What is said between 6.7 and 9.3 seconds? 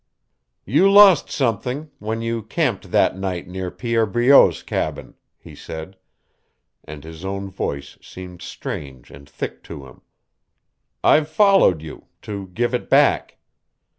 and his own voice seemed strange and